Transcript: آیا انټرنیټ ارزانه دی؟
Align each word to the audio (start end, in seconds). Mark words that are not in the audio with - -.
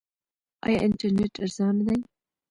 آیا 0.65 0.79
انټرنیټ 0.87 1.33
ارزانه 1.43 1.83
دی؟ 1.87 1.97